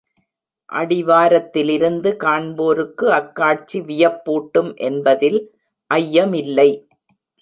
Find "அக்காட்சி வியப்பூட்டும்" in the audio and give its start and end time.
3.11-4.71